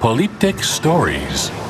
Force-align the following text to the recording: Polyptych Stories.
Polyptych 0.00 0.64
Stories. 0.64 1.69